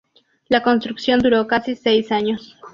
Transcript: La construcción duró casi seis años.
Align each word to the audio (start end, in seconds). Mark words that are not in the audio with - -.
La 0.49 0.63
construcción 0.63 1.19
duró 1.19 1.45
casi 1.45 1.75
seis 1.75 2.11
años. 2.11 2.57